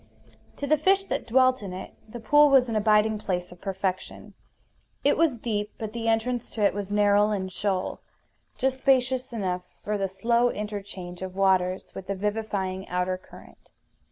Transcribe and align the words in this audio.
To 0.55 0.65
the 0.65 0.79
fish 0.79 1.05
that 1.05 1.27
dwelt 1.27 1.61
in 1.61 1.73
it 1.73 1.93
the 2.09 2.19
pool 2.19 2.49
was 2.49 2.67
an 2.67 2.75
abiding 2.75 3.19
place 3.19 3.51
of 3.51 3.61
perfection. 3.61 4.33
It 5.03 5.15
was 5.15 5.37
deep; 5.37 5.73
but 5.77 5.93
the 5.93 6.07
entrance 6.07 6.49
to 6.53 6.63
it 6.63 6.73
was 6.73 6.91
narrow 6.91 7.29
and 7.29 7.51
shoal, 7.51 7.99
just 8.57 8.79
spacious 8.79 9.31
enough 9.31 9.61
for 9.83 9.99
the 9.99 10.09
slow 10.09 10.49
interchange 10.49 11.21
of 11.21 11.35
waters 11.35 11.91
with 11.93 12.07
the 12.07 12.15
vivifying 12.15 12.87
outer 12.89 13.15
current. 13.19 13.69